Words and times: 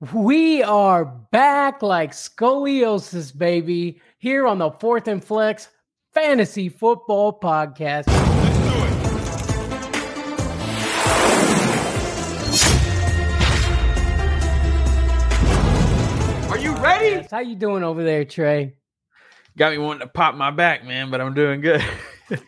We 0.00 0.62
are 0.62 1.04
back 1.04 1.82
like 1.82 2.12
scoliosis, 2.12 3.36
baby, 3.36 4.00
here 4.16 4.46
on 4.46 4.56
the 4.56 4.70
Fourth 4.70 5.06
and 5.08 5.22
Flex 5.22 5.68
Fantasy 6.14 6.70
Football 6.70 7.38
Podcast. 7.38 8.08
Are 16.50 16.56
you 16.56 16.74
ready? 16.76 17.28
How 17.30 17.40
you 17.40 17.54
doing 17.54 17.84
over 17.84 18.02
there, 18.02 18.24
Trea? 18.24 18.72
Got 19.58 19.72
me 19.72 19.78
wanting 19.78 20.00
to 20.00 20.06
pop 20.06 20.34
my 20.34 20.50
back, 20.50 20.82
man, 20.82 21.10
but 21.10 21.20
I'm 21.20 21.34
doing 21.34 21.60
good. 21.60 21.84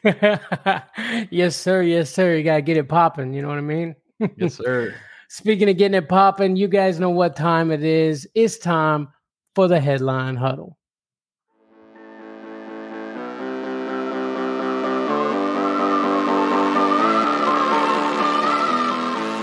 yes, 1.30 1.54
sir. 1.54 1.82
Yes, 1.82 2.08
sir. 2.08 2.34
You 2.34 2.44
gotta 2.44 2.62
get 2.62 2.78
it 2.78 2.88
popping. 2.88 3.34
You 3.34 3.42
know 3.42 3.48
what 3.48 3.58
I 3.58 3.60
mean? 3.60 3.94
yes, 4.38 4.54
sir. 4.54 4.94
Speaking 5.34 5.70
of 5.70 5.78
getting 5.78 5.96
it 5.96 6.10
popping, 6.10 6.56
you 6.56 6.68
guys 6.68 7.00
know 7.00 7.08
what 7.08 7.34
time 7.36 7.70
it 7.70 7.82
is. 7.82 8.28
It's 8.34 8.58
time 8.58 9.08
for 9.54 9.66
the 9.66 9.80
headline 9.80 10.36
huddle. 10.36 10.76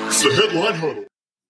It's 0.06 0.22
the 0.22 0.32
headline 0.32 0.76
huddle. 0.76 1.06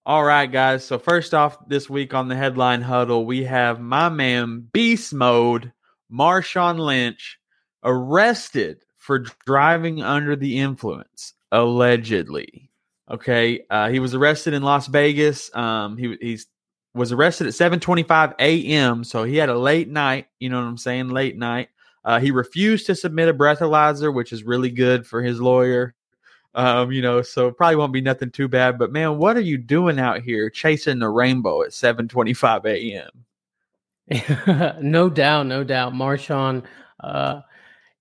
All 0.06 0.24
right, 0.24 0.50
guys. 0.50 0.86
So 0.86 0.98
first 0.98 1.34
off, 1.34 1.58
this 1.68 1.90
week 1.90 2.14
on 2.14 2.30
the 2.30 2.38
headline 2.38 2.82
huddle, 2.82 3.26
we 3.26 3.44
have 3.44 3.82
my 3.82 4.08
man 4.08 4.70
Beast 4.72 5.14
Mode, 5.14 5.74
Marshawn 6.10 6.80
Lynch, 6.80 7.38
arrested 7.84 8.86
for 9.00 9.20
driving 9.46 10.02
under 10.02 10.38
the 10.38 10.60
influence, 10.60 11.34
allegedly. 11.52 12.69
Okay, 13.10 13.66
uh, 13.70 13.90
he 13.90 14.00
was 14.00 14.14
arrested 14.14 14.54
in 14.54 14.62
Las 14.62 14.88
Vegas. 14.88 15.54
Um, 15.56 15.98
he 15.98 16.16
he's 16.22 16.48
was 16.94 17.12
arrested 17.12 17.48
at 17.48 17.54
7:25 17.54 18.36
a.m. 18.40 19.04
So 19.04 19.24
he 19.24 19.38
had 19.38 19.50
a 19.50 19.58
late 19.58 19.90
night. 19.90 20.28
You 20.40 20.50
know 20.50 20.58
what 20.58 20.68
I'm 20.68 20.78
saying? 20.78 21.10
Late 21.10 21.38
night. 21.38 21.70
Uh, 22.06 22.20
he 22.20 22.32
refused 22.32 22.86
to 22.88 22.96
submit 22.96 23.30
a 23.30 23.34
breathalyzer, 23.34 24.14
which 24.14 24.32
is 24.32 24.44
really 24.44 24.70
good 24.70 25.06
for 25.06 25.22
his 25.22 25.42
lawyer. 25.42 25.96
Um, 26.56 26.92
you 26.92 27.02
know, 27.02 27.22
so 27.22 27.52
probably 27.52 27.76
won't 27.76 27.94
be 27.94 28.02
nothing 28.02 28.32
too 28.32 28.48
bad. 28.48 28.80
But 28.80 28.92
man, 28.92 29.18
what 29.18 29.38
are 29.38 29.42
you 29.42 29.58
doing 29.58 30.00
out 30.00 30.22
here 30.22 30.50
chasing 30.50 31.00
the 31.00 31.10
rainbow 31.10 31.64
at 31.64 31.70
7:25 31.70 32.66
a.m.? 32.66 33.26
no 34.82 35.10
doubt, 35.10 35.46
no 35.46 35.64
doubt. 35.64 35.94
Marshawn, 35.94 36.64
uh, 37.02 37.42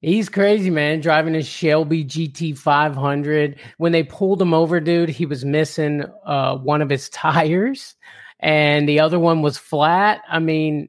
he's 0.00 0.28
crazy, 0.28 0.70
man. 0.70 1.00
Driving 1.00 1.34
his 1.34 1.46
Shelby 1.46 2.04
GT 2.04 2.56
500. 2.56 3.58
When 3.78 3.92
they 3.92 4.02
pulled 4.02 4.41
him 4.41 4.54
over, 4.54 4.80
dude, 4.80 5.08
he 5.08 5.27
was 5.27 5.44
missing 5.44 6.04
uh, 6.24 6.56
one 6.56 6.82
of 6.82 6.91
his 6.91 7.08
tires, 7.10 7.94
and 8.41 8.88
the 8.88 9.00
other 9.00 9.19
one 9.19 9.42
was 9.42 9.58
flat. 9.58 10.22
I 10.28 10.38
mean, 10.38 10.88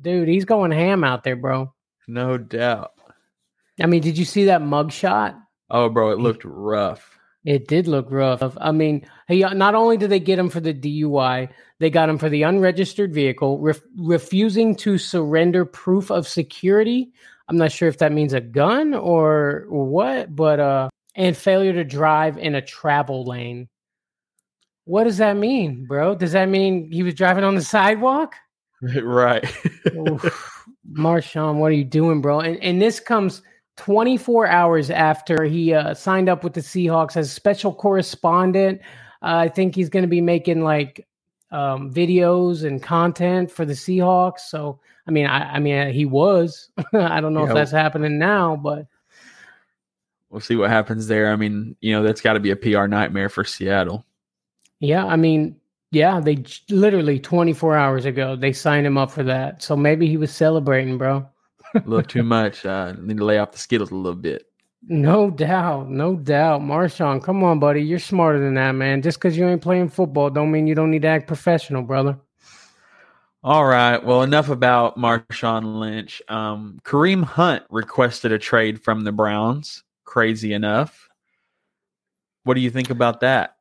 dude, 0.00 0.28
he's 0.28 0.44
going 0.44 0.70
ham 0.70 1.04
out 1.04 1.24
there, 1.24 1.36
bro. 1.36 1.72
No 2.08 2.38
doubt. 2.38 2.92
I 3.80 3.86
mean, 3.86 4.00
did 4.00 4.16
you 4.16 4.24
see 4.24 4.44
that 4.46 4.62
mugshot? 4.62 5.36
Oh, 5.68 5.88
bro, 5.88 6.10
it 6.10 6.18
looked 6.18 6.44
rough. 6.44 7.18
It 7.44 7.68
did 7.68 7.86
look 7.86 8.10
rough. 8.10 8.56
I 8.60 8.72
mean, 8.72 9.06
he 9.28 9.40
not 9.40 9.76
only 9.76 9.96
did 9.96 10.10
they 10.10 10.18
get 10.18 10.38
him 10.38 10.50
for 10.50 10.58
the 10.58 10.74
DUI, 10.74 11.48
they 11.78 11.90
got 11.90 12.08
him 12.08 12.18
for 12.18 12.28
the 12.28 12.42
unregistered 12.42 13.14
vehicle, 13.14 13.60
ref, 13.60 13.80
refusing 13.96 14.74
to 14.76 14.98
surrender 14.98 15.64
proof 15.64 16.10
of 16.10 16.26
security. 16.26 17.12
I'm 17.48 17.56
not 17.56 17.72
sure 17.72 17.88
if 17.88 17.98
that 17.98 18.12
means 18.12 18.32
a 18.32 18.40
gun 18.40 18.94
or 18.94 19.66
what, 19.68 20.34
but 20.34 20.60
uh, 20.60 20.88
and 21.14 21.36
failure 21.36 21.72
to 21.72 21.84
drive 21.84 22.38
in 22.38 22.54
a 22.54 22.62
travel 22.62 23.24
lane. 23.24 23.68
What 24.84 25.04
does 25.04 25.18
that 25.18 25.36
mean, 25.36 25.86
bro? 25.86 26.14
Does 26.14 26.32
that 26.32 26.48
mean 26.48 26.90
he 26.92 27.02
was 27.02 27.14
driving 27.14 27.44
on 27.44 27.54
the 27.54 27.62
sidewalk? 27.62 28.34
right. 29.02 29.44
Marshawn, 30.92 31.56
what 31.56 31.72
are 31.72 31.74
you 31.74 31.84
doing, 31.84 32.20
bro? 32.20 32.40
And 32.40 32.62
and 32.62 32.80
this 32.80 33.00
comes 33.00 33.42
24 33.76 34.46
hours 34.46 34.90
after 34.90 35.44
he 35.44 35.72
uh, 35.74 35.94
signed 35.94 36.28
up 36.28 36.44
with 36.44 36.54
the 36.54 36.60
Seahawks 36.60 37.16
as 37.16 37.32
special 37.32 37.74
correspondent. 37.74 38.80
Uh, 39.22 39.36
I 39.36 39.48
think 39.48 39.74
he's 39.74 39.88
going 39.88 40.04
to 40.04 40.08
be 40.08 40.20
making 40.20 40.62
like 40.62 41.06
um, 41.50 41.92
videos 41.92 42.64
and 42.64 42.82
content 42.82 43.50
for 43.50 43.64
the 43.64 43.72
Seahawks. 43.72 44.40
So, 44.40 44.80
I 45.06 45.10
mean, 45.10 45.26
I, 45.26 45.54
I 45.54 45.58
mean, 45.58 45.92
he 45.92 46.04
was. 46.04 46.70
I 46.94 47.20
don't 47.20 47.34
know 47.34 47.44
yeah, 47.44 47.48
if 47.48 47.54
that's 47.54 47.70
happening 47.70 48.18
now, 48.18 48.56
but 48.56 48.86
we'll 50.30 50.40
see 50.40 50.56
what 50.56 50.70
happens 50.70 51.06
there. 51.06 51.32
I 51.32 51.36
mean, 51.36 51.76
you 51.80 51.92
know, 51.92 52.02
that's 52.02 52.20
got 52.20 52.34
to 52.34 52.40
be 52.40 52.50
a 52.50 52.56
PR 52.56 52.86
nightmare 52.86 53.28
for 53.28 53.44
Seattle. 53.44 54.04
Yeah, 54.80 55.06
I 55.06 55.16
mean, 55.16 55.56
yeah, 55.90 56.20
they 56.20 56.44
literally 56.68 57.18
24 57.18 57.76
hours 57.76 58.04
ago 58.04 58.36
they 58.36 58.52
signed 58.52 58.86
him 58.86 58.98
up 58.98 59.10
for 59.10 59.22
that. 59.22 59.62
So 59.62 59.76
maybe 59.76 60.06
he 60.06 60.16
was 60.16 60.30
celebrating, 60.30 60.98
bro 60.98 61.26
a 61.84 61.88
little 61.88 62.02
too 62.02 62.22
much. 62.22 62.64
Uh, 62.64 62.92
need 63.00 63.18
to 63.18 63.24
lay 63.24 63.38
off 63.38 63.52
the 63.52 63.58
skittles 63.58 63.90
a 63.90 63.94
little 63.94 64.18
bit. 64.18 64.46
No 64.88 65.30
doubt, 65.30 65.90
no 65.90 66.14
doubt. 66.14 66.60
Marshawn, 66.60 67.22
come 67.22 67.42
on, 67.42 67.58
buddy. 67.58 67.82
You're 67.82 67.98
smarter 67.98 68.38
than 68.38 68.54
that, 68.54 68.72
man. 68.72 69.02
Just 69.02 69.18
because 69.18 69.36
you 69.36 69.46
ain't 69.48 69.62
playing 69.62 69.88
football 69.88 70.30
don't 70.30 70.52
mean 70.52 70.68
you 70.68 70.76
don't 70.76 70.92
need 70.92 71.02
to 71.02 71.08
act 71.08 71.26
professional, 71.26 71.82
brother. 71.82 72.16
All 73.42 73.64
right. 73.64 74.02
Well, 74.02 74.22
enough 74.22 74.48
about 74.48 74.96
Marshawn 74.96 75.78
Lynch. 75.78 76.22
Um, 76.28 76.80
Kareem 76.84 77.24
Hunt 77.24 77.64
requested 77.70 78.32
a 78.32 78.38
trade 78.38 78.82
from 78.82 79.02
the 79.02 79.12
Browns. 79.12 79.82
Crazy 80.04 80.52
enough. 80.52 81.08
What 82.44 82.54
do 82.54 82.60
you 82.60 82.70
think 82.70 82.90
about 82.90 83.20
that? 83.20 83.56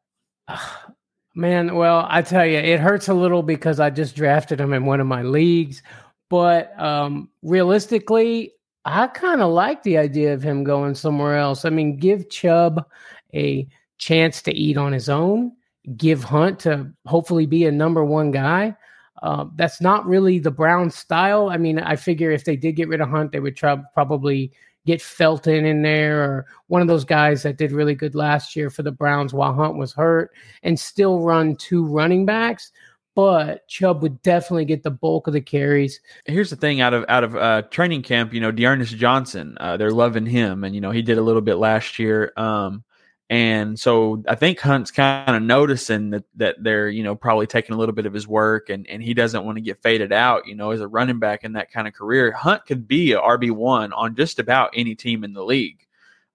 Man, 1.36 1.76
well, 1.76 2.06
I 2.08 2.22
tell 2.22 2.46
you, 2.46 2.58
it 2.58 2.80
hurts 2.80 3.10
a 3.10 3.14
little 3.14 3.44
because 3.44 3.80
I 3.80 3.90
just 3.90 4.16
drafted 4.16 4.60
him 4.60 4.74
in 4.74 4.86
one 4.86 5.02
of 5.02 5.08
my 5.08 5.22
leagues. 5.22 5.84
But 6.30 6.80
um, 6.80 7.30
realistically, 7.44 8.55
I 8.86 9.08
kind 9.08 9.42
of 9.42 9.52
like 9.52 9.82
the 9.82 9.98
idea 9.98 10.34
of 10.34 10.44
him 10.44 10.64
going 10.64 10.94
somewhere 10.94 11.38
else. 11.38 11.66
I 11.66 11.70
mean, 11.70 11.98
give 11.98 12.30
Chubb 12.30 12.86
a 13.34 13.68
chance 13.98 14.42
to 14.44 14.54
eat 14.54 14.78
on 14.78 14.94
his 14.94 15.10
own, 15.10 15.54
give 15.98 16.24
Hunt 16.24 16.60
to 16.60 16.92
hopefully 17.06 17.48
be 17.48 17.66
a 17.66 17.72
number 17.72 18.06
one 18.06 18.30
guy. 18.32 18.76
Uh, 19.24 19.46
that's 19.56 19.82
not 19.82 20.06
really 20.06 20.38
the 20.38 20.52
Brown 20.52 20.92
style. 20.92 21.50
I 21.50 21.58
mean, 21.58 21.80
I 21.80 21.96
figure 21.96 22.32
if 22.32 22.46
they 22.46 22.56
did 22.56 22.74
get 22.74 22.88
rid 22.88 23.02
of 23.02 23.10
Hunt, 23.10 23.32
they 23.32 23.40
would 23.40 23.56
try 23.56 23.76
probably 23.94 24.52
get 24.86 25.02
Felton 25.02 25.66
in 25.66 25.82
there 25.82 26.24
or 26.24 26.46
one 26.68 26.82
of 26.82 26.88
those 26.88 27.06
guys 27.06 27.42
that 27.42 27.58
did 27.58 27.72
really 27.72 27.96
good 27.96 28.14
last 28.14 28.56
year 28.56 28.70
for 28.70 28.84
the 28.84 28.92
Browns 28.92 29.34
while 29.34 29.54
Hunt 29.54 29.78
was 29.78 29.94
hurt 29.94 30.32
and 30.62 30.80
still 30.80 31.22
run 31.22 31.56
two 31.56 31.84
running 31.86 32.24
backs 32.24 32.72
but 33.16 33.66
Chubb 33.70 34.02
would 34.04 34.22
definitely 34.22 34.66
get 34.66 34.84
the 34.84 34.92
bulk 34.92 35.28
of 35.28 35.34
the 35.34 35.42
carries. 35.42 36.02
Here's 36.26 36.50
the 36.50 36.58
thing: 36.58 36.82
out 36.82 36.94
of 36.94 37.06
out 37.08 37.24
of 37.24 37.36
uh, 37.36 37.62
training 37.64 38.04
camp, 38.04 38.34
you 38.34 38.42
know, 38.42 38.52
D'Ernest 38.52 38.96
Johnson, 38.98 39.58
uh, 39.60 39.78
they're 39.78 39.92
loving 39.92 40.26
him, 40.26 40.64
and 40.64 40.76
you 40.76 40.82
know 40.82 40.92
he 40.92 41.02
did 41.02 41.18
a 41.18 41.22
little 41.22 41.42
bit 41.42 41.56
last 41.56 41.98
year. 41.98 42.34
Um, 42.36 42.84
and 43.30 43.80
so 43.80 44.24
I 44.28 44.36
think 44.36 44.60
Hunt's 44.60 44.92
kind 44.92 45.36
of 45.36 45.42
noticing 45.42 46.12
that 46.12 46.26
that 46.36 46.58
they're 46.62 46.90
you 46.90 47.04
know 47.04 47.16
probably 47.16 47.48
taking 47.48 47.74
a 47.74 47.78
little 47.78 47.96
bit 47.96 48.06
of 48.06 48.14
his 48.14 48.28
work, 48.28 48.70
and 48.70 48.86
and 48.88 49.02
he 49.02 49.14
doesn't 49.14 49.46
want 49.46 49.56
to 49.56 49.62
get 49.62 49.82
faded 49.82 50.12
out. 50.12 50.46
You 50.46 50.56
know, 50.56 50.72
as 50.72 50.82
a 50.82 50.88
running 50.88 51.20
back 51.20 51.46
in 51.46 51.54
that 51.54 51.72
kind 51.72 51.88
of 51.88 51.94
career, 51.94 52.34
Hunt 52.34 52.66
could 52.66 52.88
be 52.88 53.14
a 53.14 53.22
RB 53.22 53.50
one 53.50 53.94
on 53.94 54.16
just 54.16 54.40
about 54.40 54.72
any 54.76 54.94
team 54.94 55.24
in 55.24 55.34
the 55.34 55.44
league. 55.44 55.80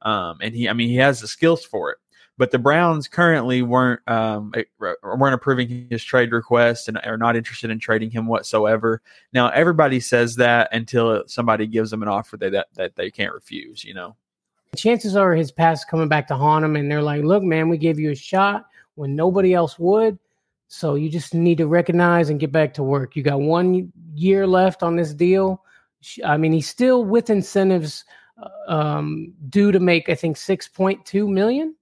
Um, 0.02 0.38
and 0.40 0.54
he, 0.54 0.66
I 0.66 0.72
mean, 0.72 0.88
he 0.88 0.96
has 0.96 1.20
the 1.20 1.28
skills 1.28 1.62
for 1.62 1.90
it. 1.90 1.98
But 2.40 2.52
the 2.52 2.58
Browns 2.58 3.06
currently 3.06 3.60
weren't 3.60 4.00
um, 4.08 4.54
weren't 5.02 5.34
approving 5.34 5.86
his 5.90 6.02
trade 6.02 6.32
request 6.32 6.88
and 6.88 6.96
are 7.04 7.18
not 7.18 7.36
interested 7.36 7.70
in 7.70 7.78
trading 7.78 8.10
him 8.10 8.26
whatsoever. 8.26 9.02
Now 9.34 9.50
everybody 9.50 10.00
says 10.00 10.36
that 10.36 10.70
until 10.72 11.22
somebody 11.26 11.66
gives 11.66 11.90
them 11.90 12.00
an 12.02 12.08
offer 12.08 12.38
that 12.38 12.52
that, 12.52 12.68
that 12.76 12.96
they 12.96 13.10
can't 13.10 13.34
refuse. 13.34 13.84
You 13.84 13.92
know, 13.92 14.16
chances 14.74 15.16
are 15.16 15.34
his 15.34 15.52
past 15.52 15.86
coming 15.90 16.08
back 16.08 16.28
to 16.28 16.34
haunt 16.34 16.64
him, 16.64 16.76
and 16.76 16.90
they're 16.90 17.02
like, 17.02 17.24
"Look, 17.24 17.42
man, 17.42 17.68
we 17.68 17.76
gave 17.76 17.98
you 18.00 18.10
a 18.12 18.16
shot 18.16 18.64
when 18.94 19.14
nobody 19.14 19.52
else 19.52 19.78
would." 19.78 20.18
So 20.68 20.94
you 20.94 21.10
just 21.10 21.34
need 21.34 21.58
to 21.58 21.66
recognize 21.66 22.30
and 22.30 22.40
get 22.40 22.52
back 22.52 22.72
to 22.72 22.82
work. 22.82 23.16
You 23.16 23.22
got 23.22 23.42
one 23.42 23.92
year 24.14 24.46
left 24.46 24.82
on 24.82 24.96
this 24.96 25.12
deal. 25.12 25.62
I 26.24 26.38
mean, 26.38 26.52
he's 26.52 26.70
still 26.70 27.04
with 27.04 27.28
incentives 27.28 28.06
uh, 28.42 28.72
um, 28.72 29.34
due 29.50 29.72
to 29.72 29.78
make, 29.78 30.08
I 30.08 30.14
think, 30.14 30.38
six 30.38 30.68
point 30.68 31.04
two 31.04 31.28
million. 31.28 31.76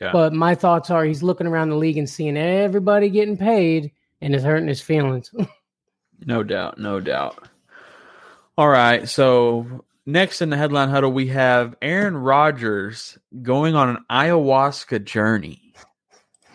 Yeah. 0.00 0.12
But 0.12 0.32
my 0.32 0.54
thoughts 0.54 0.90
are 0.90 1.04
he's 1.04 1.22
looking 1.22 1.46
around 1.46 1.70
the 1.70 1.76
league 1.76 1.98
and 1.98 2.08
seeing 2.08 2.36
everybody 2.36 3.10
getting 3.10 3.36
paid 3.36 3.92
and 4.20 4.34
it's 4.34 4.44
hurting 4.44 4.68
his 4.68 4.80
feelings. 4.80 5.30
no 6.26 6.42
doubt, 6.42 6.78
no 6.78 7.00
doubt. 7.00 7.48
All 8.56 8.68
right, 8.68 9.08
so 9.08 9.84
next 10.06 10.40
in 10.42 10.50
the 10.50 10.56
headline 10.56 10.88
huddle 10.88 11.12
we 11.12 11.28
have 11.28 11.74
Aaron 11.82 12.16
Rodgers 12.16 13.18
going 13.42 13.74
on 13.74 13.90
an 13.90 13.98
ayahuasca 14.10 15.04
journey. 15.04 15.74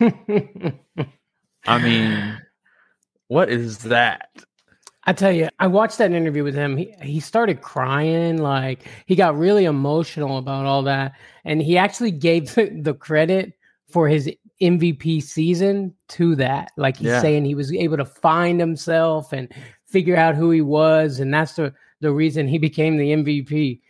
I 0.00 1.78
mean, 1.78 2.38
what 3.28 3.50
is 3.50 3.78
that? 3.78 4.28
I 5.10 5.12
tell 5.12 5.32
you, 5.32 5.48
I 5.58 5.66
watched 5.66 5.98
that 5.98 6.12
interview 6.12 6.44
with 6.44 6.54
him. 6.54 6.76
He 6.76 6.94
he 7.02 7.18
started 7.18 7.62
crying, 7.62 8.38
like 8.38 8.86
he 9.06 9.16
got 9.16 9.36
really 9.36 9.64
emotional 9.64 10.38
about 10.38 10.66
all 10.66 10.84
that, 10.84 11.14
and 11.44 11.60
he 11.60 11.76
actually 11.76 12.12
gave 12.12 12.54
the, 12.54 12.66
the 12.82 12.94
credit 12.94 13.54
for 13.90 14.06
his 14.06 14.30
MVP 14.62 15.20
season 15.20 15.92
to 16.10 16.36
that. 16.36 16.70
Like 16.76 16.96
he's 16.96 17.08
Yeah. 17.08 17.20
saying 17.22 17.44
he 17.44 17.56
was 17.56 17.72
able 17.72 17.96
to 17.96 18.04
find 18.04 18.60
himself 18.60 19.32
and 19.32 19.52
figure 19.84 20.14
out 20.16 20.36
who 20.36 20.52
he 20.52 20.60
was, 20.60 21.18
and 21.18 21.34
that's 21.34 21.54
the 21.54 21.74
the 21.98 22.12
reason 22.12 22.46
he 22.46 22.58
became 22.68 22.96
the 22.96 23.10
MVP. 23.10 23.80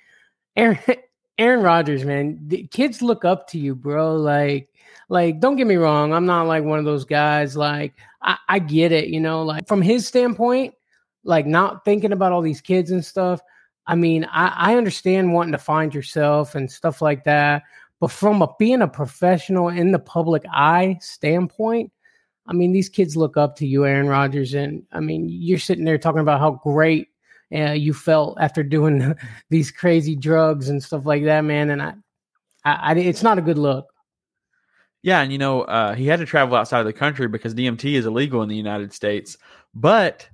Aaron 0.56 0.78
Aaron 1.38 1.62
Rodgers, 1.62 2.02
man, 2.02 2.38
the 2.46 2.66
kids 2.68 3.02
look 3.02 3.26
up 3.26 3.46
to 3.48 3.58
you, 3.58 3.74
bro. 3.74 4.16
Like, 4.16 4.70
like 5.10 5.38
don't 5.38 5.56
get 5.56 5.66
me 5.66 5.76
wrong, 5.76 6.14
I'm 6.14 6.24
not 6.24 6.46
like 6.46 6.64
one 6.64 6.78
of 6.78 6.86
those 6.86 7.04
guys. 7.04 7.58
Like, 7.58 7.92
I, 8.22 8.38
I 8.48 8.58
get 8.58 8.90
it, 8.90 9.08
you 9.08 9.20
know, 9.20 9.42
like 9.42 9.68
from 9.68 9.82
his 9.82 10.06
standpoint, 10.06 10.72
like 11.24 11.46
not 11.46 11.84
thinking 11.84 12.12
about 12.12 12.32
all 12.32 12.42
these 12.42 12.60
kids 12.60 12.90
and 12.90 13.04
stuff. 13.04 13.40
I 13.86 13.94
mean, 13.94 14.24
I, 14.30 14.72
I 14.72 14.76
understand 14.76 15.32
wanting 15.32 15.52
to 15.52 15.58
find 15.58 15.94
yourself 15.94 16.54
and 16.54 16.70
stuff 16.70 17.02
like 17.02 17.24
that. 17.24 17.62
But 17.98 18.10
from 18.10 18.40
a, 18.40 18.48
being 18.58 18.82
a 18.82 18.88
professional 18.88 19.68
in 19.68 19.92
the 19.92 19.98
public 19.98 20.42
eye 20.52 20.98
standpoint, 21.00 21.92
I 22.46 22.52
mean, 22.52 22.72
these 22.72 22.88
kids 22.88 23.16
look 23.16 23.36
up 23.36 23.56
to 23.56 23.66
you, 23.66 23.84
Aaron 23.84 24.08
Rodgers. 24.08 24.54
And 24.54 24.84
I 24.92 25.00
mean, 25.00 25.28
you're 25.28 25.58
sitting 25.58 25.84
there 25.84 25.98
talking 25.98 26.20
about 26.20 26.40
how 26.40 26.52
great 26.52 27.08
uh, 27.54 27.72
you 27.72 27.92
felt 27.92 28.38
after 28.40 28.62
doing 28.62 29.14
these 29.50 29.70
crazy 29.70 30.16
drugs 30.16 30.68
and 30.68 30.82
stuff 30.82 31.04
like 31.04 31.24
that, 31.24 31.42
man. 31.42 31.70
And 31.70 31.82
I, 31.82 31.94
I, 32.64 32.72
I 32.72 32.94
it's 32.94 33.22
not 33.22 33.38
a 33.38 33.42
good 33.42 33.58
look. 33.58 33.86
Yeah, 35.02 35.22
and 35.22 35.32
you 35.32 35.38
know, 35.38 35.62
uh, 35.62 35.94
he 35.94 36.06
had 36.06 36.18
to 36.18 36.26
travel 36.26 36.56
outside 36.56 36.80
of 36.80 36.86
the 36.86 36.92
country 36.92 37.26
because 37.26 37.54
DMT 37.54 37.94
is 37.94 38.04
illegal 38.04 38.42
in 38.42 38.50
the 38.50 38.56
United 38.56 38.92
States, 38.92 39.38
but 39.74 40.28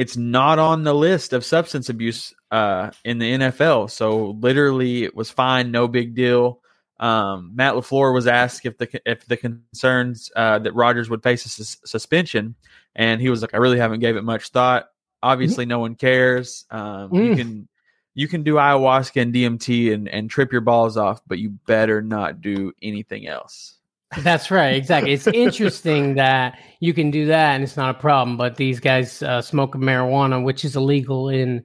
it's 0.00 0.16
not 0.16 0.58
on 0.58 0.82
the 0.82 0.94
list 0.94 1.34
of 1.34 1.44
substance 1.44 1.90
abuse 1.90 2.32
uh, 2.50 2.90
in 3.04 3.18
the 3.18 3.30
NFL. 3.32 3.90
So 3.90 4.30
literally, 4.40 5.04
it 5.04 5.14
was 5.14 5.30
fine, 5.30 5.70
no 5.70 5.88
big 5.88 6.14
deal. 6.14 6.60
Um, 6.98 7.52
Matt 7.54 7.74
LaFleur 7.74 8.12
was 8.14 8.26
asked 8.26 8.64
if 8.64 8.78
the 8.78 8.88
if 9.04 9.26
the 9.26 9.36
concerns 9.36 10.30
uh, 10.34 10.58
that 10.60 10.74
Rodgers 10.74 11.10
would 11.10 11.22
face 11.22 11.44
a 11.44 11.48
sus- 11.50 11.76
suspension, 11.84 12.54
and 12.94 13.20
he 13.20 13.28
was 13.28 13.42
like, 13.42 13.52
"I 13.54 13.58
really 13.58 13.78
haven't 13.78 14.00
gave 14.00 14.16
it 14.16 14.24
much 14.24 14.48
thought. 14.48 14.86
Obviously, 15.22 15.66
no 15.66 15.78
one 15.80 15.96
cares. 15.96 16.64
Um, 16.70 17.12
You 17.14 17.30
Mm. 17.32 17.36
can 17.36 17.68
you 18.14 18.26
can 18.26 18.42
do 18.42 18.54
ayahuasca 18.54 19.20
and 19.20 19.34
DMT 19.34 19.92
and 19.92 20.08
and 20.08 20.30
trip 20.30 20.50
your 20.50 20.62
balls 20.62 20.96
off, 20.96 21.20
but 21.26 21.38
you 21.38 21.50
better 21.66 22.00
not 22.02 22.40
do 22.40 22.72
anything 22.82 23.26
else." 23.28 23.79
That's 24.18 24.50
right. 24.50 24.74
Exactly. 24.74 25.12
It's 25.12 25.26
interesting 25.28 26.14
that 26.16 26.58
you 26.80 26.92
can 26.92 27.10
do 27.10 27.26
that 27.26 27.54
and 27.54 27.62
it's 27.62 27.76
not 27.76 27.94
a 27.94 27.98
problem. 27.98 28.36
But 28.36 28.56
these 28.56 28.80
guys 28.80 29.22
uh, 29.22 29.40
smoking 29.42 29.80
marijuana, 29.80 30.42
which 30.42 30.64
is 30.64 30.76
illegal 30.76 31.28
in 31.28 31.64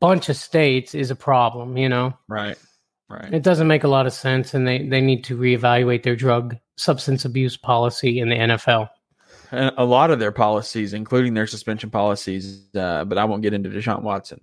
bunch 0.00 0.28
of 0.28 0.36
states, 0.36 0.94
is 0.94 1.10
a 1.10 1.16
problem. 1.16 1.76
You 1.76 1.88
know, 1.88 2.14
Right. 2.28 2.56
Right. 3.08 3.34
it 3.34 3.42
doesn't 3.42 3.66
make 3.66 3.84
a 3.84 3.88
lot 3.88 4.06
of 4.06 4.12
sense, 4.14 4.54
and 4.54 4.66
they 4.66 4.86
they 4.86 5.00
need 5.02 5.22
to 5.24 5.36
reevaluate 5.36 6.02
their 6.02 6.16
drug 6.16 6.56
substance 6.76 7.24
abuse 7.26 7.56
policy 7.58 8.20
in 8.20 8.30
the 8.30 8.36
NFL. 8.36 8.88
And 9.50 9.70
a 9.76 9.84
lot 9.84 10.10
of 10.10 10.18
their 10.18 10.32
policies, 10.32 10.94
including 10.94 11.34
their 11.34 11.46
suspension 11.46 11.90
policies, 11.90 12.74
uh, 12.74 13.04
but 13.04 13.18
I 13.18 13.24
won't 13.26 13.42
get 13.42 13.52
into 13.52 13.68
Deshaun 13.68 14.00
Watson. 14.02 14.40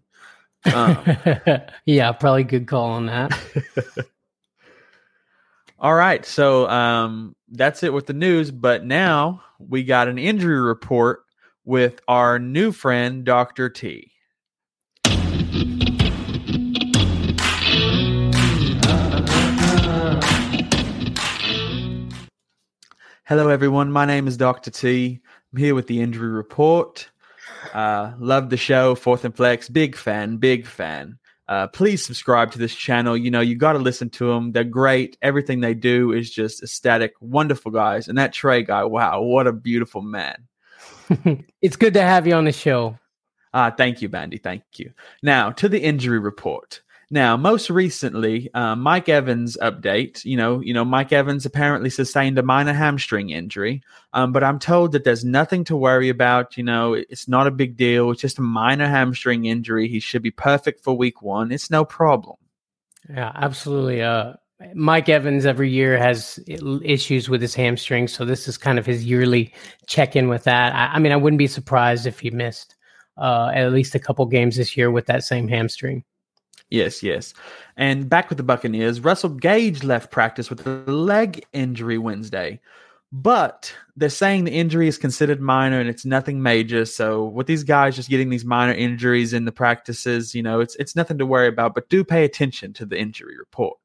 Um, 0.72 1.00
yeah, 1.86 2.12
probably 2.12 2.44
good 2.44 2.68
call 2.68 2.92
on 2.92 3.08
that. 3.08 3.36
all 5.81 5.96
right, 5.96 6.26
so 6.26 6.68
um, 6.70 7.36
that's 7.52 7.84
it 7.84 7.94
with 7.94 8.06
the 8.06 8.14
news. 8.14 8.52
But 8.52 8.86
now 8.86 9.42
we 9.60 9.84
got 9.84 10.10
an 10.10 10.18
injury 10.18 10.60
report 10.60 11.24
with 11.64 12.02
our 12.08 12.38
new 12.38 12.72
friend, 12.72 13.24
Doctor 13.24 13.70
T. 13.70 14.12
Hello, 23.24 23.50
everyone. 23.50 23.92
My 23.92 24.06
name 24.06 24.28
is 24.28 24.38
Dr. 24.38 24.72
T. 24.72 25.22
I'm 25.54 25.60
here 25.60 25.75
with 25.75 25.88
the 25.88 26.02
injury 26.02 26.30
report. 26.30 27.10
Uh, 27.74 28.14
love 28.20 28.50
the 28.50 28.58
show, 28.58 28.96
Fourth 28.96 29.24
and 29.24 29.36
Flex. 29.36 29.70
Big 29.70 29.96
fan, 29.96 30.38
big 30.38 30.66
fan. 30.66 31.19
Uh, 31.50 31.66
please 31.66 32.06
subscribe 32.06 32.51
to 32.51 32.60
this 32.60 32.75
channel. 32.75 33.18
You 33.18 33.31
know, 33.31 33.42
you 33.42 33.56
got 33.56 33.74
to 33.74 33.80
listen 33.80 34.12
to 34.12 34.28
them. 34.28 34.51
They're 34.51 34.63
great. 34.63 35.18
Everything 35.24 35.62
they 35.62 35.74
do 35.74 36.12
is 36.13 36.30
just 36.30 36.62
ecstatic, 36.62 37.13
wonderful 37.22 37.72
guys. 37.72 38.07
And 38.07 38.19
that 38.19 38.34
Trea 38.34 38.62
guy, 38.62 38.84
wow, 38.84 39.24
what 39.24 39.48
a 39.48 39.51
beautiful 39.51 40.04
man. 40.04 40.48
it's 41.62 41.75
good 41.75 41.96
to 41.96 42.04
have 42.04 42.28
you 42.28 42.36
on 42.36 42.46
the 42.46 42.51
show. 42.51 43.00
Ah, 43.51 43.72
thank 43.75 44.00
you, 44.04 44.10
Bandy. 44.10 44.38
Thank 44.38 44.62
you. 44.78 44.94
Now 45.24 45.50
to 45.54 45.68
the 45.68 45.81
injury 45.81 46.19
report. 46.19 46.81
Now, 47.12 47.36
most 47.36 47.72
recently, 47.72 48.54
uh, 48.54 48.76
Mike 48.76 49.10
Evans 49.10 49.58
update. 49.62 50.24
You 50.26 50.38
know, 50.38 50.60
you 50.60 50.76
know, 50.76 50.86
Mike 50.86 51.12
Evans 51.12 51.44
apparently 51.44 51.90
sustained 51.90 52.38
a 52.38 52.44
minor 52.44 52.74
hamstring 52.74 53.32
injury, 53.32 53.82
um, 54.14 54.32
but 54.32 54.44
I'm 54.44 54.60
told 54.60 54.92
that 54.92 55.06
there's 55.06 55.26
nothing 55.26 55.64
to 55.66 55.76
worry 55.76 56.10
about. 56.10 56.56
You 56.56 56.64
know, 56.64 56.94
it's 56.94 57.28
not 57.28 57.48
a 57.48 57.52
big 57.52 57.76
deal. 57.76 58.12
It's 58.12 58.22
just 58.22 58.38
a 58.38 58.44
minor 58.44 58.88
hamstring 58.88 59.46
injury. 59.46 59.88
He 59.88 60.00
should 60.00 60.22
be 60.22 60.30
perfect 60.30 60.84
for 60.84 60.96
Week 60.96 61.24
One. 61.24 61.52
It's 61.52 61.72
no 61.72 61.84
problem. 61.84 62.36
Yeah, 63.10 63.32
absolutely. 63.34 64.04
Uh, 64.04 64.34
Mike 64.76 65.10
Evans 65.10 65.48
every 65.48 65.72
year 65.72 65.98
has 65.98 66.40
issues 66.84 67.28
with 67.28 67.42
his 67.42 67.56
hamstring, 67.56 68.08
so 68.08 68.24
this 68.24 68.48
is 68.48 68.58
kind 68.58 68.78
of 68.78 68.86
his 68.86 69.04
yearly 69.04 69.52
check-in 69.88 70.28
with 70.28 70.44
that. 70.44 70.76
I, 70.76 70.96
I 70.96 71.00
mean, 71.00 71.12
I 71.12 71.16
wouldn't 71.16 71.40
be 71.40 71.48
surprised 71.48 72.06
if 72.06 72.20
he 72.20 72.30
missed 72.30 72.76
uh, 73.18 73.52
at 73.54 73.72
least 73.72 73.96
a 73.96 74.00
couple 74.00 74.26
games 74.28 74.58
this 74.58 74.78
year 74.78 74.92
with 74.92 75.08
that 75.08 75.24
same 75.24 75.48
hamstring. 75.48 76.04
Yes, 76.69 77.01
yes. 77.01 77.33
And 77.77 78.10
back 78.10 78.30
with 78.30 78.38
the 78.38 78.44
Buccaneers, 78.44 79.01
Russell 79.01 79.31
Gage 79.31 79.83
left 79.83 80.12
practice 80.12 80.50
with 80.50 80.66
a 80.68 80.92
leg 80.92 81.45
injury 81.54 81.98
Wednesday. 81.98 82.60
But 83.12 83.74
they're 83.95 84.10
saying 84.10 84.44
the 84.44 84.51
injury 84.51 84.88
is 84.88 85.00
considered 85.00 85.42
minor 85.42 85.80
and 85.80 85.89
it's 85.89 86.06
nothing 86.06 86.44
major. 86.44 86.86
So 86.86 87.25
with 87.25 87.48
these 87.48 87.63
guys 87.63 87.95
just 87.95 88.10
getting 88.10 88.30
these 88.30 88.45
minor 88.45 88.74
injuries 88.74 89.33
in 89.33 89.45
the 89.45 89.51
practices, 89.51 90.36
you 90.36 90.44
know, 90.44 90.60
it's 90.60 90.75
it's 90.75 90.95
nothing 90.95 91.18
to 91.18 91.25
worry 91.25 91.48
about. 91.48 91.74
But 91.74 91.89
do 91.89 92.04
pay 92.04 92.24
attention 92.24 92.72
to 92.74 92.86
the 92.86 93.00
injury 93.00 93.36
report. 93.38 93.80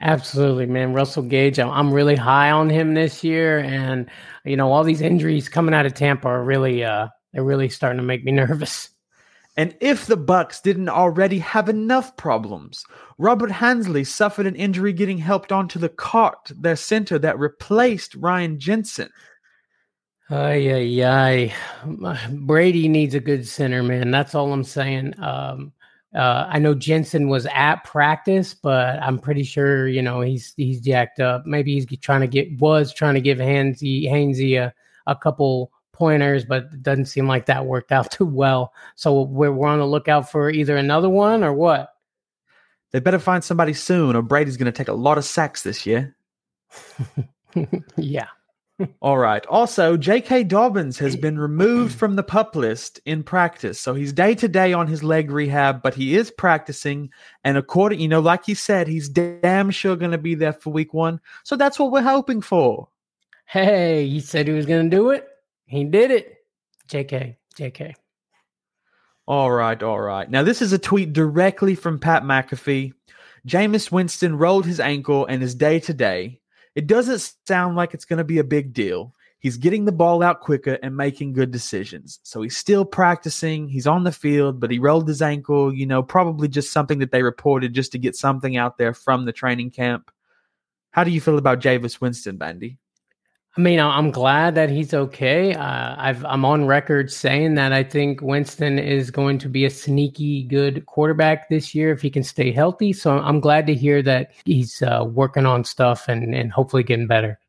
Absolutely, 0.00 0.66
man. 0.66 0.94
Russell 0.94 1.22
Gage, 1.22 1.58
I'm, 1.60 1.92
really 1.92 2.16
high 2.16 2.50
on 2.50 2.70
him 2.70 2.94
this 2.94 3.22
year, 3.22 3.58
and 3.58 4.10
you 4.44 4.56
know 4.56 4.72
all 4.72 4.82
these 4.82 5.02
injuries 5.02 5.48
coming 5.48 5.74
out 5.74 5.84
of 5.84 5.92
Tampa 5.92 6.26
are 6.26 6.42
really, 6.42 6.82
uh, 6.82 7.08
they're 7.32 7.44
really 7.44 7.68
starting 7.68 7.98
to 7.98 8.02
make 8.02 8.24
me 8.24 8.32
nervous. 8.32 8.88
And 9.56 9.76
if 9.80 10.06
the 10.06 10.16
Bucs 10.16 10.62
didn't 10.62 10.88
already 10.88 11.38
have 11.40 11.68
enough 11.68 12.16
problems, 12.16 12.84
Robert 13.18 13.50
Hainsey 13.50 14.06
suffered 14.06 14.46
an 14.46 14.54
injury 14.54 14.92
getting 14.92 15.18
helped 15.18 15.52
onto 15.52 15.78
the 15.78 15.88
cart, 15.88 16.52
their 16.56 16.76
center 16.76 17.18
that 17.18 17.38
replaced 17.38 18.14
Ryan 18.14 18.58
Jensen. 18.58 19.10
Ay, 20.30 20.72
ay, 20.72 21.04
ay. 21.04 21.54
Brady 22.30 22.86
needs 22.86 23.14
a 23.14 23.20
good 23.20 23.46
center, 23.48 23.82
man. 23.82 24.12
That's 24.12 24.34
all 24.34 24.52
I'm 24.52 24.62
saying. 24.62 25.20
Um, 25.20 25.72
uh, 26.14 26.46
I 26.48 26.58
know 26.58 26.74
Jensen 26.74 27.28
was 27.28 27.46
at 27.46 27.82
practice, 27.84 28.54
but 28.54 29.00
I'm 29.02 29.18
pretty 29.18 29.42
sure 29.42 29.88
you 29.88 30.02
know 30.02 30.20
he's 30.20 30.54
he's 30.56 30.80
jacked 30.80 31.20
up. 31.20 31.46
Maybe 31.46 31.74
he's 31.74 31.86
trying 31.98 32.20
to 32.20 32.26
get 32.28 32.58
was 32.60 32.92
trying 32.92 33.14
to 33.14 33.20
give 33.20 33.38
Hainsey 33.38 34.08
Hainsey 34.08 34.56
a, 34.56 34.72
a 35.06 35.16
couple 35.16 35.72
pointers, 36.00 36.46
but 36.46 36.64
it 36.72 36.82
doesn't 36.82 37.04
seem 37.04 37.28
like 37.28 37.46
that 37.46 37.66
worked 37.66 37.92
out 37.92 38.10
too 38.10 38.24
well. 38.24 38.72
So 38.96 39.22
we're, 39.22 39.52
we're 39.52 39.68
on 39.68 39.78
the 39.78 39.86
lookout 39.86 40.30
for 40.30 40.50
either 40.50 40.76
another 40.76 41.08
one 41.08 41.44
or 41.44 41.52
what. 41.52 41.94
They 42.90 42.98
better 42.98 43.20
find 43.20 43.44
somebody 43.44 43.74
soon, 43.74 44.16
or 44.16 44.22
Brady's 44.22 44.56
going 44.56 44.72
to 44.72 44.76
take 44.76 44.88
a 44.88 44.92
lot 44.92 45.18
of 45.18 45.24
sacks 45.24 45.62
this 45.62 45.86
year. 45.86 46.16
yeah. 47.96 48.26
All 49.00 49.18
right. 49.18 49.44
Also, 49.46 49.96
J.K. 49.98 50.44
Dobbins 50.44 50.98
has 50.98 51.14
been 51.14 51.38
removed 51.38 51.94
from 51.94 52.16
the 52.16 52.22
pup 52.22 52.56
list 52.56 52.98
in 53.04 53.22
practice. 53.22 53.78
So 53.78 53.94
he's 53.94 54.12
day 54.12 54.34
to 54.36 54.48
day 54.48 54.72
on 54.72 54.86
his 54.86 55.04
leg 55.04 55.30
rehab, 55.30 55.82
but 55.82 55.94
he 55.94 56.16
is 56.16 56.30
practicing. 56.30 57.10
And 57.44 57.58
according, 57.58 58.00
you 58.00 58.08
know, 58.08 58.20
like 58.20 58.46
he 58.46 58.54
said, 58.54 58.88
he's 58.88 59.08
damn 59.08 59.70
sure 59.70 59.96
going 59.96 60.12
to 60.12 60.18
be 60.18 60.34
there 60.34 60.54
for 60.54 60.70
week 60.70 60.94
one. 60.94 61.20
So 61.44 61.56
that's 61.56 61.78
what 61.78 61.92
we're 61.92 62.02
hoping 62.02 62.40
for. 62.40 62.88
Hey, 63.44 64.08
he 64.08 64.20
said 64.20 64.46
he 64.46 64.54
was 64.54 64.66
going 64.66 64.88
to 64.88 64.96
do 64.96 65.10
it. 65.10 65.28
He 65.70 65.84
did 65.84 66.10
it. 66.10 66.38
JK, 66.88 67.36
JK. 67.56 67.94
All 69.28 69.52
right. 69.52 69.80
All 69.80 70.00
right. 70.00 70.28
Now, 70.28 70.42
this 70.42 70.60
is 70.60 70.72
a 70.72 70.78
tweet 70.78 71.12
directly 71.12 71.76
from 71.76 72.00
Pat 72.00 72.24
McAfee. 72.24 72.92
Jameis 73.46 73.92
Winston 73.92 74.36
rolled 74.36 74.66
his 74.66 74.80
ankle 74.80 75.26
and 75.26 75.44
is 75.44 75.54
day 75.54 75.78
to 75.78 75.94
day. 75.94 76.40
It 76.74 76.88
doesn't 76.88 77.34
sound 77.46 77.76
like 77.76 77.94
it's 77.94 78.04
going 78.04 78.18
to 78.18 78.24
be 78.24 78.38
a 78.38 78.44
big 78.44 78.72
deal. 78.72 79.14
He's 79.38 79.58
getting 79.58 79.84
the 79.84 79.92
ball 79.92 80.24
out 80.24 80.40
quicker 80.40 80.76
and 80.82 80.96
making 80.96 81.34
good 81.34 81.52
decisions. 81.52 82.18
So 82.24 82.42
he's 82.42 82.56
still 82.56 82.84
practicing. 82.84 83.68
He's 83.68 83.86
on 83.86 84.02
the 84.02 84.10
field, 84.10 84.58
but 84.58 84.72
he 84.72 84.80
rolled 84.80 85.06
his 85.06 85.22
ankle, 85.22 85.72
you 85.72 85.86
know, 85.86 86.02
probably 86.02 86.48
just 86.48 86.72
something 86.72 86.98
that 86.98 87.12
they 87.12 87.22
reported 87.22 87.74
just 87.74 87.92
to 87.92 87.98
get 87.98 88.16
something 88.16 88.56
out 88.56 88.76
there 88.76 88.92
from 88.92 89.24
the 89.24 89.32
training 89.32 89.70
camp. 89.70 90.10
How 90.90 91.04
do 91.04 91.12
you 91.12 91.20
feel 91.20 91.38
about 91.38 91.60
Jameis 91.60 92.00
Winston, 92.00 92.38
Bandy? 92.38 92.79
I 93.56 93.60
mean, 93.60 93.80
I'm 93.80 94.12
glad 94.12 94.54
that 94.54 94.70
he's 94.70 94.94
okay. 94.94 95.54
Uh, 95.54 95.96
I've 95.98 96.24
I'm 96.24 96.44
on 96.44 96.66
record 96.66 97.10
saying 97.10 97.56
that 97.56 97.72
I 97.72 97.82
think 97.82 98.22
Winston 98.22 98.78
is 98.78 99.10
going 99.10 99.38
to 99.38 99.48
be 99.48 99.64
a 99.64 99.70
sneaky 99.70 100.44
good 100.44 100.86
quarterback 100.86 101.48
this 101.48 101.74
year 101.74 101.90
if 101.90 102.00
he 102.00 102.10
can 102.10 102.22
stay 102.22 102.52
healthy. 102.52 102.92
So 102.92 103.18
I'm 103.18 103.40
glad 103.40 103.66
to 103.66 103.74
hear 103.74 104.02
that 104.02 104.30
he's 104.44 104.82
uh, 104.82 105.04
working 105.04 105.46
on 105.46 105.64
stuff 105.64 106.06
and 106.06 106.32
and 106.32 106.52
hopefully 106.52 106.84
getting 106.84 107.08
better. 107.08 107.40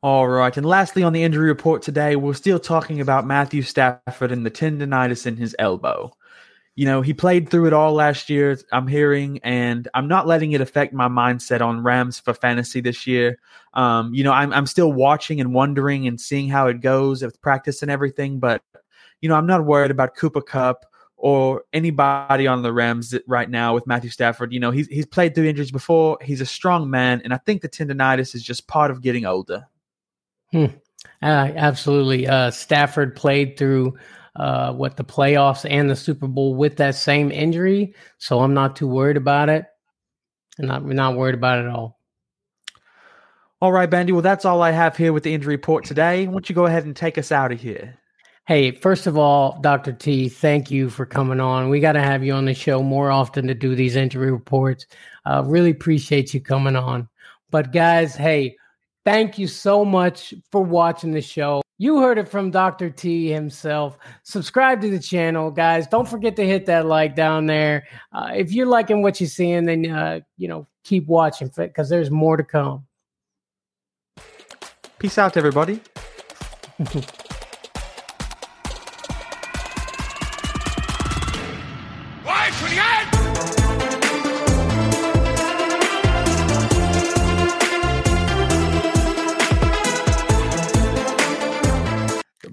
All 0.00 0.28
right. 0.28 0.56
And 0.56 0.66
lastly, 0.66 1.02
on 1.02 1.12
the 1.12 1.24
injury 1.24 1.48
report 1.48 1.82
today, 1.82 2.14
we're 2.14 2.34
still 2.34 2.60
talking 2.60 3.00
about 3.00 3.26
Matthew 3.26 3.62
Stafford 3.62 4.30
and 4.30 4.46
the 4.46 4.50
tendonitis 4.50 5.26
in 5.26 5.36
his 5.36 5.56
elbow. 5.58 6.14
You 6.76 6.86
know, 6.86 7.02
he 7.02 7.14
played 7.14 7.48
through 7.48 7.66
it 7.68 7.72
all 7.72 7.92
last 7.92 8.28
year, 8.28 8.58
I'm 8.72 8.88
hearing, 8.88 9.38
and 9.44 9.86
I'm 9.94 10.08
not 10.08 10.26
letting 10.26 10.52
it 10.52 10.60
affect 10.60 10.92
my 10.92 11.06
mindset 11.06 11.60
on 11.60 11.84
Rams 11.84 12.18
for 12.18 12.34
fantasy 12.34 12.80
this 12.80 13.06
year. 13.06 13.38
Um, 13.74 14.12
you 14.12 14.24
know, 14.24 14.32
I'm, 14.32 14.52
I'm 14.52 14.66
still 14.66 14.92
watching 14.92 15.40
and 15.40 15.54
wondering 15.54 16.08
and 16.08 16.20
seeing 16.20 16.48
how 16.48 16.66
it 16.66 16.80
goes 16.80 17.22
with 17.22 17.40
practice 17.40 17.82
and 17.82 17.92
everything, 17.92 18.40
but, 18.40 18.60
you 19.20 19.28
know, 19.28 19.36
I'm 19.36 19.46
not 19.46 19.64
worried 19.64 19.92
about 19.92 20.16
Cooper 20.16 20.40
Kupp 20.40 20.84
or 21.16 21.62
anybody 21.72 22.48
on 22.48 22.62
the 22.62 22.72
Rams 22.72 23.14
right 23.28 23.48
now 23.48 23.72
with 23.72 23.86
Matthew 23.86 24.10
Stafford. 24.10 24.52
You 24.52 24.58
know, 24.58 24.72
he's, 24.72 24.88
he's 24.88 25.06
played 25.06 25.34
through 25.34 25.46
injuries 25.46 25.70
before. 25.70 26.18
He's 26.22 26.40
a 26.40 26.46
strong 26.46 26.90
man, 26.90 27.20
and 27.22 27.32
I 27.32 27.36
think 27.38 27.62
the 27.62 27.68
tendonitis 27.68 28.34
is 28.34 28.42
just 28.42 28.66
part 28.66 28.90
of 28.90 29.00
getting 29.00 29.26
older. 29.26 29.68
Hmm. 30.50 30.66
Uh, 31.22 31.52
absolutely. 31.54 32.26
Uh, 32.26 32.50
Stafford 32.50 33.14
played 33.14 33.56
through 33.56 33.96
uh, 34.36 34.72
what 34.72 34.96
the 34.96 35.04
playoffs 35.04 35.66
and 35.68 35.88
the 35.88 35.96
Super 35.96 36.26
Bowl 36.26 36.54
with 36.54 36.76
that 36.76 36.94
same 36.94 37.30
injury, 37.30 37.94
so 38.18 38.40
I'm 38.40 38.54
not 38.54 38.76
too 38.76 38.88
worried 38.88 39.16
about 39.16 39.48
it. 39.48 39.66
I'm 40.58 40.66
not 40.66 40.84
not 40.84 41.16
worried 41.16 41.34
about 41.34 41.58
it 41.58 41.68
at 41.68 41.74
all. 41.74 41.98
All 43.60 43.72
right, 43.72 43.88
Bandy. 43.88 44.12
Well, 44.12 44.22
that's 44.22 44.44
all 44.44 44.62
I 44.62 44.72
have 44.72 44.96
here 44.96 45.12
with 45.12 45.22
the 45.22 45.32
injury 45.32 45.54
report 45.54 45.84
today. 45.84 46.26
Why 46.26 46.32
don't 46.32 46.48
you 46.48 46.54
go 46.54 46.66
ahead 46.66 46.84
and 46.84 46.94
take 46.94 47.16
us 47.16 47.32
out 47.32 47.52
of 47.52 47.60
here? 47.60 47.98
Hey, 48.46 48.72
first 48.72 49.06
of 49.06 49.16
all, 49.16 49.58
Dr. 49.62 49.90
T, 49.94 50.28
thank 50.28 50.70
you 50.70 50.90
for 50.90 51.06
coming 51.06 51.40
on. 51.40 51.70
We 51.70 51.80
got 51.80 51.92
to 51.92 52.02
have 52.02 52.22
you 52.22 52.34
on 52.34 52.44
the 52.44 52.52
show 52.52 52.82
more 52.82 53.10
often 53.10 53.46
to 53.46 53.54
do 53.54 53.74
these 53.74 53.96
injury 53.96 54.30
reports. 54.30 54.86
Uh, 55.24 55.42
really 55.46 55.70
appreciate 55.70 56.34
you 56.34 56.42
coming 56.42 56.76
on. 56.76 57.08
But, 57.50 57.72
guys, 57.72 58.14
hey, 58.14 58.56
thank 59.06 59.38
you 59.38 59.46
so 59.46 59.82
much 59.82 60.34
for 60.52 60.62
watching 60.62 61.12
the 61.12 61.22
show. 61.22 61.63
You 61.78 62.00
heard 62.00 62.18
it 62.18 62.28
from 62.28 62.50
Dr. 62.50 62.88
T 62.88 63.30
himself. 63.30 63.98
Subscribe 64.22 64.80
to 64.82 64.90
the 64.90 64.98
channel, 64.98 65.50
guys. 65.50 65.88
Don't 65.88 66.08
forget 66.08 66.36
to 66.36 66.46
hit 66.46 66.66
that 66.66 66.86
like 66.86 67.16
down 67.16 67.46
there. 67.46 67.86
Uh, 68.12 68.30
if 68.34 68.52
you're 68.52 68.66
liking 68.66 69.02
what 69.02 69.20
you're 69.20 69.28
seeing, 69.28 69.64
then, 69.64 69.90
uh, 69.90 70.20
you 70.36 70.46
know, 70.46 70.68
keep 70.84 71.06
watching 71.06 71.50
because 71.56 71.88
there's 71.88 72.10
more 72.10 72.36
to 72.36 72.44
come. 72.44 72.86
Peace 74.98 75.18
out, 75.18 75.36
everybody. 75.36 75.80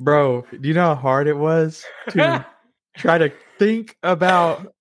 Bro, 0.02 0.46
do 0.60 0.68
you 0.68 0.74
know 0.74 0.88
how 0.88 0.96
hard 0.96 1.28
it 1.28 1.38
was 1.38 1.86
to 2.10 2.44
try 2.98 3.20
to 3.20 3.32
think 3.60 3.96
about 4.02 4.74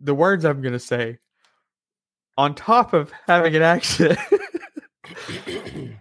the 0.00 0.12
words 0.12 0.44
I'm 0.44 0.60
going 0.60 0.72
to 0.72 0.80
say 0.80 1.18
on 2.36 2.56
top 2.56 2.94
of 2.94 3.12
having 3.28 3.54
an 3.54 3.62
accent? 3.62 4.18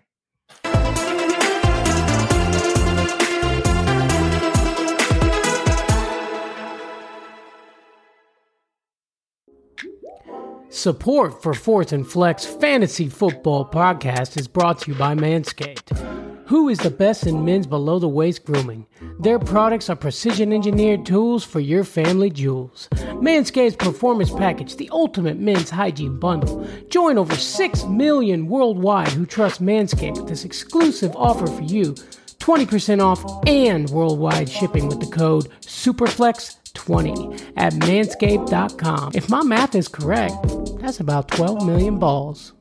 Support 10.70 11.44
for 11.44 11.54
Fourth 11.54 11.94
and 11.94 12.08
Flex 12.08 12.48
Fantasy 12.48 13.10
Football 13.10 13.70
Podcast 13.70 14.40
is 14.40 14.48
brought 14.48 14.80
to 14.80 14.92
you 14.92 14.98
by 14.98 15.14
Manscaped. 15.14 16.11
Who 16.52 16.68
is 16.68 16.80
the 16.80 16.92
best 16.92 17.28
in 17.28 17.46
men's 17.46 17.66
below 17.66 17.98
the 17.98 18.10
waist 18.10 18.44
grooming? 18.44 18.86
Their 19.22 19.40
products 19.40 19.90
are 19.90 19.96
precision 19.96 20.52
engineered 20.52 21.06
tools 21.06 21.46
for 21.46 21.62
your 21.62 21.86
family 21.86 22.30
jewels. 22.30 22.90
Manscaped's 22.92 23.78
Performance 23.78 24.32
Package, 24.32 24.76
the 24.76 24.90
ultimate 24.92 25.38
men's 25.38 25.70
hygiene 25.70 26.20
bundle. 26.20 26.68
Join 26.90 27.18
over 27.18 27.38
6 27.38 27.86
million 27.86 28.50
worldwide 28.50 29.08
who 29.14 29.26
trust 29.26 29.64
Manscaped 29.64 30.18
with 30.18 30.28
this 30.28 30.44
exclusive 30.44 31.16
offer 31.16 31.48
for 31.48 31.64
you 31.64 31.94
20% 32.40 33.02
off 33.02 33.24
and 33.48 33.90
worldwide 33.90 34.50
shipping 34.50 34.90
with 34.90 35.00
the 35.00 35.08
code 35.08 35.48
SUPERFLEX20 35.62 37.54
at 37.56 37.72
manscaped.com. 37.76 39.14
If 39.16 39.30
my 39.30 39.42
math 39.42 39.74
is 39.74 39.88
correct, 39.88 40.36
that's 40.82 41.00
about 41.00 41.30
12 41.30 41.66
million 41.66 41.98
balls. 41.98 42.52